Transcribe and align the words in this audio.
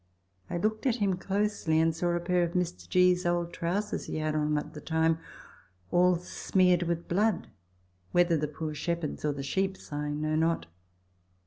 I 0.49 0.57
looked 0.57 0.87
at 0.87 0.95
him 0.95 1.15
closely, 1.15 1.79
and 1.79 1.89
I 1.89 1.91
saw 1.91 2.15
a 2.15 2.19
pair 2.19 2.41
of 2.41 2.53
Mr. 2.53 2.89
G.'s 2.89 3.23
old 3.23 3.53
trousers 3.53 4.05
he 4.05 4.15
had 4.17 4.33
on 4.33 4.57
at 4.57 4.73
the 4.73 4.81
time 4.81 5.19
all 5.91 6.15
smeared 6.15 6.81
with 6.81 7.07
blood, 7.07 7.49
whether 8.11 8.35
the 8.35 8.47
poor 8.47 8.73
shepherd's 8.73 9.23
or 9.23 9.31
the 9.33 9.43
sheep's 9.43 9.93
I 9.93 10.09
know 10.09 10.35
not. 10.35 10.65